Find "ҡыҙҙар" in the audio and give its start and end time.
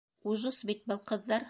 1.13-1.39